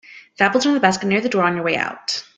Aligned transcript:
The 0.39 0.45
apples 0.45 0.65
are 0.65 0.69
in 0.69 0.73
the 0.73 0.81
basket 0.81 1.05
near 1.05 1.21
the 1.21 1.29
door 1.29 1.43
on 1.43 1.53
your 1.53 1.63
way 1.63 1.77
out. 1.77 2.23